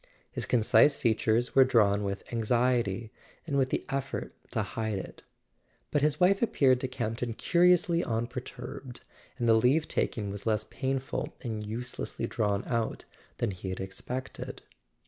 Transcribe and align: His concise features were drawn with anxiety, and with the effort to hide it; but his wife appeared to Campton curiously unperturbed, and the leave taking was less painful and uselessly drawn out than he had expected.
His 0.31 0.47
concise 0.47 0.95
features 0.95 1.53
were 1.53 1.63
drawn 1.63 2.03
with 2.03 2.23
anxiety, 2.33 3.13
and 3.45 3.55
with 3.55 3.69
the 3.69 3.85
effort 3.89 4.33
to 4.49 4.63
hide 4.63 4.97
it; 4.97 5.21
but 5.91 6.01
his 6.01 6.19
wife 6.19 6.41
appeared 6.41 6.79
to 6.79 6.87
Campton 6.87 7.35
curiously 7.35 8.03
unperturbed, 8.03 9.01
and 9.37 9.47
the 9.47 9.53
leave 9.53 9.87
taking 9.87 10.31
was 10.31 10.47
less 10.47 10.63
painful 10.63 11.35
and 11.41 11.63
uselessly 11.63 12.25
drawn 12.25 12.63
out 12.65 13.05
than 13.37 13.51
he 13.51 13.69
had 13.69 13.79
expected. 13.79 14.63